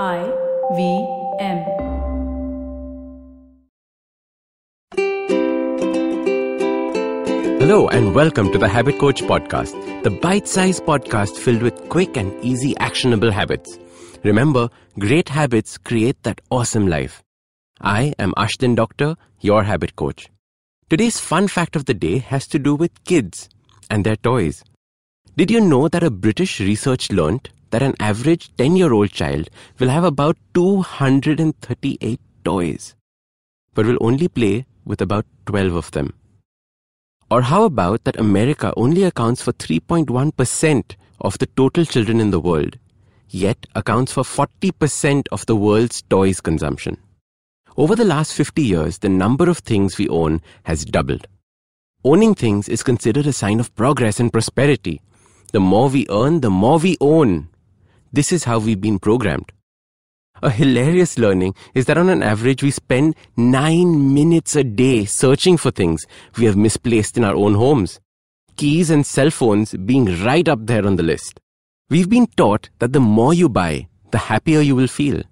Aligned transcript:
I 0.00 0.24
V 0.74 1.06
M. 1.38 1.58
Hello, 7.60 7.88
and 7.88 8.14
welcome 8.14 8.50
to 8.52 8.58
the 8.58 8.68
Habit 8.68 8.98
Coach 8.98 9.20
Podcast, 9.20 9.74
the 10.02 10.08
bite 10.08 10.48
sized 10.48 10.84
podcast 10.84 11.36
filled 11.36 11.60
with 11.60 11.90
quick 11.90 12.16
and 12.16 12.42
easy 12.42 12.74
actionable 12.78 13.30
habits. 13.30 13.78
Remember, 14.24 14.70
great 14.98 15.28
habits 15.28 15.76
create 15.76 16.22
that 16.22 16.40
awesome 16.50 16.86
life. 16.86 17.22
I 17.78 18.14
am 18.18 18.32
Ashdin 18.38 18.74
Doctor, 18.74 19.16
your 19.40 19.62
habit 19.62 19.94
coach. 19.94 20.30
Today's 20.88 21.20
fun 21.20 21.48
fact 21.48 21.76
of 21.76 21.84
the 21.84 21.92
day 21.92 22.16
has 22.16 22.46
to 22.46 22.58
do 22.58 22.74
with 22.74 23.04
kids 23.04 23.50
and 23.90 24.06
their 24.06 24.16
toys. 24.16 24.64
Did 25.36 25.50
you 25.50 25.60
know 25.60 25.88
that 25.88 26.02
a 26.02 26.10
British 26.10 26.60
research 26.60 27.12
learnt 27.12 27.50
that 27.72 27.82
an 27.82 27.94
average 27.98 28.54
10 28.56 28.76
year 28.76 28.92
old 28.92 29.10
child 29.10 29.50
will 29.80 29.88
have 29.88 30.04
about 30.04 30.36
238 30.54 32.20
toys, 32.44 32.94
but 33.74 33.86
will 33.86 33.98
only 34.00 34.28
play 34.28 34.66
with 34.84 35.00
about 35.00 35.26
12 35.46 35.74
of 35.74 35.90
them? 35.90 36.14
Or 37.30 37.42
how 37.42 37.64
about 37.64 38.04
that 38.04 38.20
America 38.20 38.74
only 38.76 39.04
accounts 39.04 39.42
for 39.42 39.52
3.1% 39.54 40.96
of 41.20 41.38
the 41.38 41.46
total 41.46 41.84
children 41.84 42.20
in 42.20 42.30
the 42.30 42.40
world, 42.40 42.78
yet 43.30 43.66
accounts 43.74 44.12
for 44.12 44.22
40% 44.22 45.26
of 45.32 45.46
the 45.46 45.56
world's 45.56 46.02
toys 46.02 46.40
consumption? 46.40 46.98
Over 47.74 47.96
the 47.96 48.04
last 48.04 48.34
50 48.34 48.62
years, 48.62 48.98
the 48.98 49.08
number 49.08 49.48
of 49.48 49.58
things 49.58 49.96
we 49.96 50.08
own 50.08 50.42
has 50.64 50.84
doubled. 50.84 51.26
Owning 52.04 52.34
things 52.34 52.68
is 52.68 52.82
considered 52.82 53.26
a 53.26 53.32
sign 53.32 53.60
of 53.60 53.74
progress 53.76 54.20
and 54.20 54.30
prosperity. 54.30 55.00
The 55.52 55.60
more 55.60 55.88
we 55.88 56.06
earn, 56.10 56.40
the 56.40 56.50
more 56.50 56.78
we 56.78 56.98
own. 57.00 57.48
This 58.14 58.30
is 58.30 58.44
how 58.44 58.58
we've 58.58 58.80
been 58.80 58.98
programmed. 58.98 59.52
A 60.42 60.50
hilarious 60.50 61.18
learning 61.18 61.54
is 61.72 61.86
that 61.86 61.96
on 61.96 62.10
an 62.10 62.22
average, 62.22 62.62
we 62.62 62.70
spend 62.70 63.14
nine 63.38 64.12
minutes 64.12 64.54
a 64.54 64.62
day 64.62 65.06
searching 65.06 65.56
for 65.56 65.70
things 65.70 66.04
we 66.36 66.44
have 66.44 66.56
misplaced 66.56 67.16
in 67.16 67.24
our 67.24 67.34
own 67.34 67.54
homes. 67.54 68.00
Keys 68.56 68.90
and 68.90 69.06
cell 69.06 69.30
phones 69.30 69.74
being 69.74 70.22
right 70.24 70.46
up 70.46 70.66
there 70.66 70.86
on 70.86 70.96
the 70.96 71.02
list. 71.02 71.40
We've 71.88 72.10
been 72.10 72.26
taught 72.26 72.68
that 72.80 72.92
the 72.92 73.00
more 73.00 73.32
you 73.32 73.48
buy, 73.48 73.88
the 74.10 74.18
happier 74.18 74.60
you 74.60 74.76
will 74.76 74.88
feel. 74.88 75.22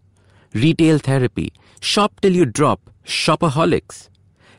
Retail 0.55 0.97
therapy, 0.99 1.53
shop 1.83 2.19
till 2.23 2.33
you 2.33 2.47
drop, 2.47 2.81
shopaholics. 3.05 4.09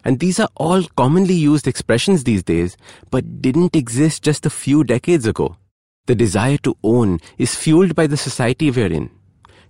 And 0.06 0.20
these 0.20 0.40
are 0.40 0.50
all 0.58 0.84
commonly 0.96 1.34
used 1.34 1.68
expressions 1.68 2.24
these 2.24 2.44
days, 2.44 2.78
but 3.10 3.42
didn't 3.42 3.76
exist 3.76 4.22
just 4.22 4.46
a 4.46 4.52
few 4.52 4.84
decades 4.84 5.26
ago. 5.26 5.58
The 6.08 6.16
desire 6.16 6.58
to 6.60 6.76
own 6.84 7.20
is 7.38 7.56
fueled 7.56 7.96
by 7.96 8.08
the 8.08 8.18
society 8.18 8.72
we're 8.72 8.92
in. 8.92 9.12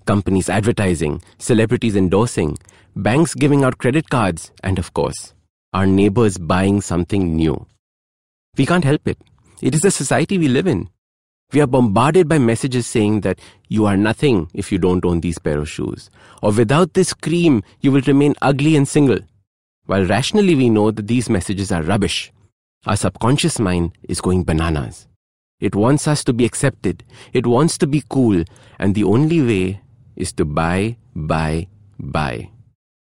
Companies 0.05 0.49
advertising, 0.49 1.21
celebrities 1.37 1.95
endorsing, 1.95 2.57
banks 2.95 3.33
giving 3.33 3.63
out 3.63 3.77
credit 3.77 4.09
cards, 4.09 4.51
and 4.63 4.79
of 4.79 4.93
course, 4.93 5.33
our 5.73 5.85
neighbors 5.85 6.37
buying 6.37 6.81
something 6.81 7.35
new. 7.35 7.67
We 8.57 8.65
can't 8.65 8.85
help 8.85 9.07
it. 9.07 9.17
It 9.61 9.75
is 9.75 9.81
the 9.81 9.91
society 9.91 10.37
we 10.37 10.47
live 10.47 10.67
in. 10.67 10.89
We 11.53 11.59
are 11.59 11.67
bombarded 11.67 12.29
by 12.29 12.39
messages 12.39 12.87
saying 12.87 13.21
that 13.21 13.39
you 13.67 13.85
are 13.85 13.97
nothing 13.97 14.49
if 14.53 14.71
you 14.71 14.77
don't 14.77 15.03
own 15.03 15.19
these 15.19 15.37
pair 15.37 15.59
of 15.59 15.69
shoes, 15.69 16.09
or 16.41 16.53
without 16.53 16.93
this 16.93 17.13
cream, 17.13 17.61
you 17.81 17.91
will 17.91 18.01
remain 18.01 18.35
ugly 18.41 18.77
and 18.77 18.87
single. 18.87 19.19
While 19.85 20.05
rationally 20.05 20.55
we 20.55 20.69
know 20.69 20.91
that 20.91 21.07
these 21.07 21.29
messages 21.29 21.71
are 21.73 21.83
rubbish, 21.83 22.31
our 22.85 22.95
subconscious 22.95 23.59
mind 23.59 23.97
is 24.07 24.21
going 24.21 24.45
bananas. 24.45 25.07
It 25.61 25.75
wants 25.75 26.07
us 26.07 26.23
to 26.25 26.33
be 26.33 26.43
accepted. 26.43 27.03
It 27.31 27.45
wants 27.47 27.77
to 27.77 27.87
be 27.87 28.03
cool. 28.09 28.43
And 28.79 28.95
the 28.95 29.05
only 29.05 29.41
way 29.41 29.81
is 30.15 30.33
to 30.33 30.43
buy, 30.43 30.97
buy, 31.15 31.67
buy. 31.99 32.49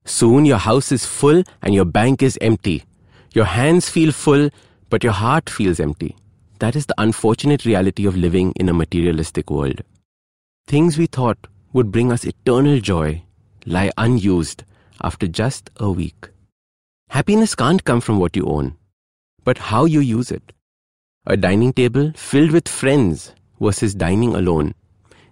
Soon 0.05 0.45
your 0.45 0.59
house 0.59 0.93
is 0.93 1.07
full 1.07 1.43
and 1.63 1.75
your 1.75 1.87
bank 1.87 2.23
is 2.23 2.39
empty. 2.41 2.85
Your 3.33 3.47
hands 3.47 3.89
feel 3.89 4.13
full, 4.13 4.51
but 4.91 5.03
your 5.03 5.15
heart 5.15 5.49
feels 5.49 5.81
empty. 5.81 6.15
That 6.59 6.77
is 6.77 6.87
the 6.87 6.95
unfortunate 6.99 7.65
reality 7.65 8.07
of 8.07 8.17
living 8.17 8.53
in 8.53 8.69
a 8.69 8.75
materialistic 8.75 9.51
world. 9.51 9.81
Things 10.67 10.99
we 10.99 11.07
thought 11.07 11.47
would 11.73 11.91
bring 11.91 12.13
us 12.13 12.25
eternal 12.25 12.79
joy 12.79 13.25
lie 13.67 13.91
unused 13.97 14.65
after 15.03 15.27
just 15.27 15.71
a 15.79 15.91
week. 15.91 16.29
Happiness 17.09 17.55
can't 17.55 17.85
come 17.85 18.01
from 18.01 18.19
what 18.19 18.37
you 18.37 18.45
own, 18.45 18.77
but 19.45 19.59
how 19.59 19.85
you 19.85 20.01
use 20.01 20.31
it. 20.31 20.53
A 21.27 21.39
dining 21.39 21.73
table 21.73 22.13
filled 22.15 22.51
with 22.51 22.69
friends 22.69 23.33
versus 23.59 23.95
dining 23.95 24.35
alone. 24.35 24.75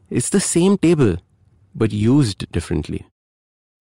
It's 0.08 0.30
the 0.30 0.40
same 0.40 0.78
table, 0.78 1.18
but 1.74 1.92
used 1.92 2.50
differently. 2.50 3.04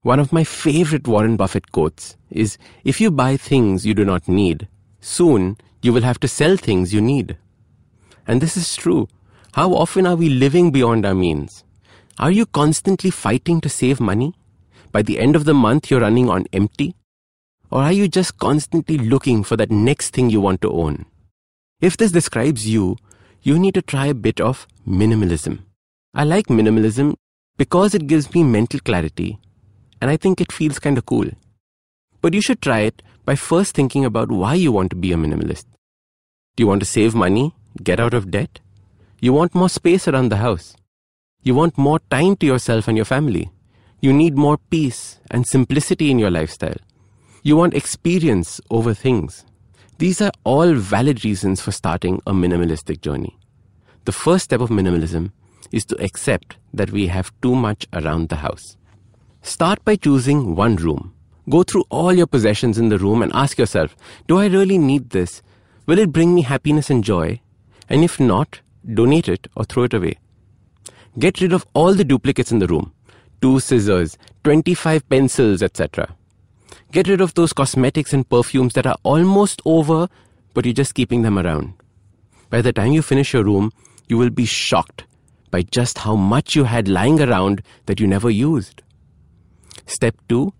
One 0.01 0.19
of 0.19 0.33
my 0.33 0.44
favorite 0.44 1.07
Warren 1.07 1.38
Buffett 1.38 1.72
quotes 1.72 2.17
is 2.29 2.57
If 2.83 2.99
you 2.99 3.11
buy 3.11 3.38
things 3.38 3.85
you 3.85 3.94
do 3.94 4.03
not 4.03 4.27
need, 4.27 4.67
soon 4.99 5.55
you 5.81 5.94
will 5.94 6.01
have 6.01 6.19
to 6.19 6.27
sell 6.27 6.57
things 6.57 6.94
you 6.94 6.99
need. 6.99 7.38
And 8.28 8.41
this 8.41 8.57
is 8.57 8.75
true. 8.75 9.07
How 9.53 9.72
often 9.73 10.05
are 10.05 10.17
we 10.17 10.28
living 10.28 10.69
beyond 10.69 11.05
our 11.05 11.16
means? 11.16 11.63
Are 12.19 12.31
you 12.31 12.45
constantly 12.45 13.09
fighting 13.09 13.61
to 13.61 13.69
save 13.69 14.01
money? 14.01 14.35
By 14.91 15.01
the 15.01 15.17
end 15.17 15.38
of 15.38 15.45
the 15.45 15.53
month, 15.53 15.89
you're 15.89 16.01
running 16.01 16.29
on 16.29 16.47
empty? 16.51 16.93
Or 17.69 17.83
are 17.83 17.93
you 17.93 18.09
just 18.09 18.38
constantly 18.38 18.97
looking 18.97 19.45
for 19.45 19.55
that 19.55 19.72
next 19.72 20.09
thing 20.09 20.29
you 20.29 20.41
want 20.41 20.59
to 20.63 20.72
own? 20.73 21.05
If 21.81 21.97
this 21.97 22.12
describes 22.12 22.68
you, 22.69 22.97
you 23.42 23.58
need 23.58 23.74
to 23.74 23.81
try 23.81 24.06
a 24.06 24.14
bit 24.14 24.40
of 24.40 24.68
minimalism. 24.88 25.64
I 26.14 26.24
like 26.24 26.46
minimalism 26.46 27.16
because 27.58 27.96
it 27.96 28.06
gives 28.06 28.34
me 28.36 28.44
mental 28.44 28.80
clarity 28.80 29.40
and 30.00 30.12
I 30.12 30.18
think 30.18 30.40
it 30.40 30.52
feels 30.52 30.78
kind 30.78 31.00
of 31.00 31.08
cool. 31.08 31.25
But 32.22 32.36
you 32.36 32.41
should 32.41 32.62
try 32.62 32.81
it 32.81 33.02
by 33.25 33.36
first 33.36 33.74
thinking 33.74 34.06
about 34.06 34.31
why 34.31 34.53
you 34.53 34.72
want 34.72 34.91
to 34.91 34.96
be 34.96 35.12
a 35.12 35.16
minimalist. 35.16 35.66
Do 36.56 36.62
you 36.62 36.68
want 36.68 36.81
to 36.81 36.86
save 36.86 37.16
money, 37.16 37.56
get 37.81 38.00
out 38.00 38.14
of 38.14 38.30
debt? 38.30 38.59
You 39.20 39.34
want 39.34 39.56
more 39.56 39.70
space 39.70 40.08
around 40.08 40.30
the 40.30 40.38
house. 40.38 40.75
You 41.41 41.56
want 41.56 41.80
more 41.80 42.00
time 42.12 42.36
to 42.38 42.46
yourself 42.46 42.88
and 42.88 42.96
your 42.96 43.06
family. 43.06 43.50
You 44.02 44.14
need 44.14 44.38
more 44.38 44.59
peace 44.70 45.20
and 45.31 45.47
simplicity 45.47 46.12
in 46.12 46.20
your 46.20 46.30
lifestyle. 46.30 46.78
You 47.41 47.58
want 47.58 47.74
experience 47.74 48.62
over 48.70 48.94
things. 48.94 49.46
These 50.01 50.19
are 50.19 50.31
all 50.45 50.73
valid 50.73 51.23
reasons 51.23 51.62
for 51.62 51.72
starting 51.72 52.23
a 52.25 52.31
minimalistic 52.31 53.01
journey. 53.01 53.38
The 54.06 54.12
first 54.12 54.45
step 54.45 54.59
of 54.59 54.72
minimalism 54.72 55.31
is 55.72 55.85
to 55.85 56.03
accept 56.03 56.56
that 56.73 56.89
we 56.89 57.06
have 57.06 57.31
too 57.44 57.53
much 57.53 57.85
around 57.94 58.29
the 58.29 58.38
house. 58.38 58.78
Start 59.44 59.85
by 59.85 59.97
choosing 59.97 60.56
one 60.56 60.75
room. 60.78 61.13
Go 61.51 61.61
through 61.61 61.84
all 61.91 62.13
your 62.13 62.25
possessions 62.25 62.79
in 62.79 62.90
the 62.90 62.97
room 62.97 63.22
and 63.22 63.31
ask 63.35 63.59
yourself, 63.59 63.95
do 64.28 64.40
I 64.40 64.47
really 64.47 64.79
need 64.79 65.11
this? 65.11 65.44
Will 65.85 66.00
it 66.00 66.11
bring 66.11 66.34
me 66.34 66.41
happiness 66.41 66.90
and 66.90 67.03
joy? 67.03 67.40
And 67.88 68.03
if 68.03 68.19
not, 68.19 68.59
donate 68.95 69.29
it 69.29 69.50
or 69.56 69.66
throw 69.66 69.84
it 69.84 69.94
away. 69.94 70.17
Get 71.19 71.41
rid 71.41 71.53
of 71.53 71.67
all 71.75 71.94
the 71.94 72.03
duplicates 72.03 72.51
in 72.51 72.57
the 72.57 72.66
room. 72.66 72.91
Two 73.40 73.59
scissors, 73.59 74.17
25 74.45 75.07
pencils, 75.09 75.61
etc. 75.61 76.16
Get 76.92 77.08
rid 77.08 77.22
of 77.22 77.34
those 77.34 77.54
cosmetics 77.54 78.14
and 78.14 78.28
perfumes 78.28 78.74
that 78.74 78.86
are 78.86 78.98
almost 79.04 79.62
over, 79.66 80.09
but 80.54 80.66
you're 80.66 80.74
just 80.74 80.96
keeping 80.96 81.22
them 81.22 81.40
around. 81.40 81.74
By 82.50 82.62
the 82.62 82.74
time 82.74 82.92
you 82.92 83.02
finish 83.02 83.34
your 83.34 83.44
room, 83.44 83.72
you 84.08 84.18
will 84.18 84.30
be 84.30 84.46
shocked 84.46 85.06
by 85.52 85.62
just 85.62 86.00
how 86.00 86.16
much 86.16 86.56
you 86.56 86.66
had 86.66 86.88
lying 86.88 87.22
around 87.22 87.62
that 87.86 88.00
you 88.00 88.08
never 88.08 88.30
used. 88.30 88.82
Step 89.86 90.16
2 90.30 90.54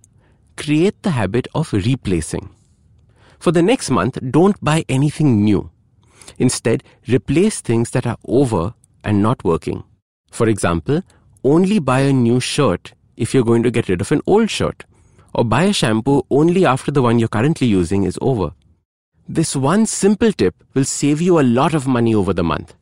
Create 0.58 1.02
the 1.02 1.12
habit 1.12 1.48
of 1.56 1.74
replacing. 1.74 2.50
For 3.40 3.52
the 3.52 3.64
next 3.64 3.90
month, 3.90 4.20
don't 4.30 4.64
buy 4.64 4.86
anything 4.88 5.44
new. 5.44 5.72
Instead, 6.38 6.84
replace 7.08 7.60
things 7.62 7.90
that 7.92 8.06
are 8.06 8.18
over 8.28 8.74
and 9.04 9.22
not 9.22 9.44
working. 9.44 9.84
For 10.32 10.48
example, 10.48 11.02
only 11.44 11.80
buy 11.80 12.02
a 12.02 12.14
new 12.14 12.40
shirt 12.40 12.94
if 13.18 13.34
you're 13.34 13.44
going 13.44 13.64
to 13.64 13.72
get 13.72 13.90
rid 13.90 14.02
of 14.02 14.12
an 14.12 14.22
old 14.28 14.50
shirt 14.50 14.86
or 15.34 15.46
buy 15.46 15.64
a 15.64 15.74
shampoo 15.74 16.24
only 16.30 16.66
after 16.66 16.92
the 16.92 17.02
one 17.02 17.20
you're 17.20 17.28
currently 17.28 17.68
using 17.68 18.04
is 18.04 18.18
over. 18.22 18.54
This 19.28 19.56
one 19.56 19.86
simple 19.86 20.32
tip 20.34 20.56
will 20.74 20.84
save 20.84 21.22
you 21.22 21.40
a 21.40 21.50
lot 21.58 21.74
of 21.74 21.88
money 21.88 22.14
over 22.14 22.34
the 22.34 22.44
month. 22.44 22.74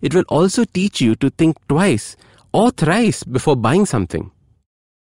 It 0.00 0.14
will 0.14 0.24
also 0.28 0.64
teach 0.64 1.00
you 1.00 1.14
to 1.16 1.30
think 1.30 1.56
twice 1.68 2.16
or 2.52 2.70
thrice 2.70 3.22
before 3.22 3.56
buying 3.56 3.86
something. 3.86 4.30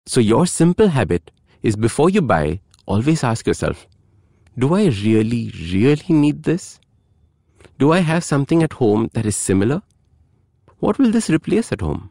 So, 0.07 0.21
your 0.21 0.47
simple 0.47 0.89
habit 0.89 1.31
is 1.63 1.77
before 1.77 2.11
you 2.11 2.21
buy, 2.21 2.61
always 2.87 3.25
ask 3.25 3.47
yourself 3.47 3.87
Do 4.59 4.75
I 4.75 4.87
really, 4.87 5.51
really 5.73 6.15
need 6.15 6.43
this? 6.43 6.79
Do 7.79 7.93
I 7.93 8.01
have 8.01 8.23
something 8.23 8.63
at 8.63 8.75
home 8.75 9.09
that 9.15 9.25
is 9.25 9.37
similar? 9.37 9.83
What 10.81 10.99
will 10.99 11.11
this 11.11 11.31
replace 11.31 11.73
at 11.73 11.81
home? 11.81 12.11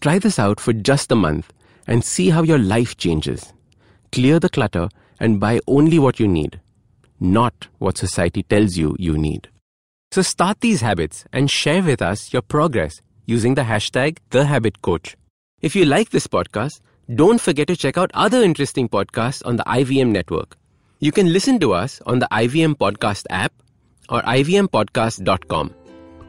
Try 0.00 0.18
this 0.18 0.38
out 0.38 0.60
for 0.60 0.72
just 0.72 1.12
a 1.12 1.16
month 1.16 1.52
and 1.86 2.04
see 2.04 2.30
how 2.30 2.42
your 2.42 2.58
life 2.58 2.96
changes 2.96 3.52
clear 4.12 4.38
the 4.38 4.48
clutter 4.48 4.88
and 5.20 5.40
buy 5.40 5.60
only 5.66 5.98
what 5.98 6.20
you 6.20 6.28
need, 6.28 6.60
not 7.20 7.68
what 7.78 7.98
society 7.98 8.42
tells 8.42 8.76
you 8.76 8.96
you 8.98 9.16
need. 9.18 9.48
So 10.10 10.22
start 10.22 10.60
these 10.60 10.80
habits 10.80 11.24
and 11.32 11.50
share 11.50 11.82
with 11.82 12.00
us 12.00 12.32
your 12.32 12.42
progress 12.42 13.02
using 13.26 13.54
the 13.54 13.62
hashtag 13.62 14.18
TheHabitCoach. 14.30 15.14
If 15.60 15.76
you 15.76 15.84
like 15.84 16.10
this 16.10 16.26
podcast, 16.26 16.80
don't 17.14 17.40
forget 17.40 17.66
to 17.68 17.76
check 17.76 17.98
out 17.98 18.10
other 18.14 18.42
interesting 18.42 18.88
podcasts 18.88 19.44
on 19.44 19.56
the 19.56 19.64
IVM 19.64 20.10
network. 20.10 20.56
You 21.00 21.12
can 21.12 21.32
listen 21.32 21.60
to 21.60 21.72
us 21.72 22.00
on 22.06 22.18
the 22.18 22.28
IVM 22.32 22.74
Podcast 22.76 23.24
app 23.30 23.52
or 24.08 24.22
ivmpodcast.com. 24.22 25.74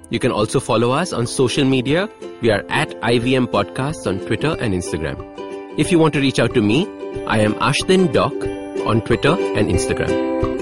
You 0.10 0.20
can 0.20 0.32
also 0.32 0.60
follow 0.60 0.92
us 0.92 1.14
on 1.14 1.28
social 1.28 1.66
media. 1.66 2.10
We 2.42 2.52
are 2.52 2.66
at 2.70 2.90
IVM 3.02 3.48
Podcasts 3.48 4.08
on 4.08 4.20
Twitter 4.26 4.58
and 4.60 4.74
Instagram. 4.74 5.39
If 5.80 5.94
you 5.94 5.98
want 5.98 6.14
to 6.16 6.20
reach 6.20 6.40
out 6.40 6.54
to 6.56 6.62
me, 6.62 6.86
I 7.26 7.40
am 7.40 7.54
Ashdin 7.54 8.12
Doc 8.12 8.34
on 8.86 9.00
Twitter 9.00 9.32
and 9.32 9.70
Instagram. 9.70 10.59